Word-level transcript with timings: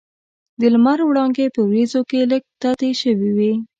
د 0.59 0.61
لمر 0.73 0.99
وړانګې 1.05 1.45
په 1.55 1.61
وریځو 1.67 2.01
کې 2.09 2.19
لږ 2.31 2.43
تتې 2.61 2.91
شوې 3.01 3.29
وې. 3.37 3.53